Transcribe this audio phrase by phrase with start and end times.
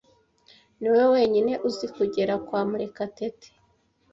[0.77, 3.47] Niwowe wenyine uzi kugera kwa Murekatete.